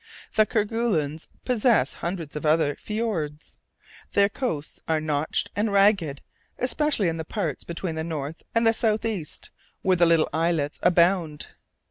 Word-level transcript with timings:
The 0.33 0.47
Kerguelens 0.47 1.27
possess 1.45 1.93
hundreds 1.93 2.35
of 2.35 2.43
other 2.43 2.75
fjords. 2.75 3.55
Their 4.13 4.29
coasts 4.29 4.79
are 4.87 4.99
notched 4.99 5.51
and 5.55 5.71
ragged, 5.71 6.21
especially 6.57 7.07
in 7.07 7.17
the 7.17 7.23
parts 7.23 7.63
between 7.63 7.93
the 7.93 8.03
north 8.03 8.41
and 8.55 8.65
the 8.65 8.73
south 8.73 9.05
east, 9.05 9.51
where 9.83 9.97
little 9.97 10.27
islets 10.33 10.79
abound. 10.81 11.49